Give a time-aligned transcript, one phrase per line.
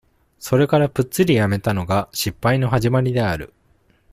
[0.39, 3.53] それからプッツリやめたのが、失敗の始まりである。